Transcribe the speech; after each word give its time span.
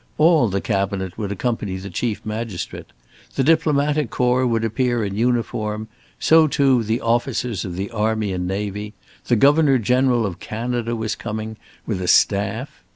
All 0.17 0.47
the 0.49 0.61
Cabinet 0.61 1.15
would 1.19 1.31
accompany 1.31 1.77
the 1.77 1.91
Chief 1.91 2.25
Magistrate. 2.25 2.87
The 3.35 3.43
diplomatic 3.43 4.09
corps 4.09 4.47
would 4.47 4.65
appear 4.65 5.05
in 5.05 5.15
uniform; 5.15 5.89
so, 6.19 6.47
too, 6.47 6.83
the 6.83 7.01
officers 7.01 7.63
of 7.65 7.75
the 7.75 7.91
army 7.91 8.33
and 8.33 8.47
navy; 8.47 8.95
the 9.27 9.35
Governor 9.35 9.77
General 9.77 10.25
of 10.25 10.39
Canada 10.39 10.95
was 10.95 11.13
coming, 11.13 11.55
with 11.85 12.01
a 12.01 12.07
staff. 12.07 12.83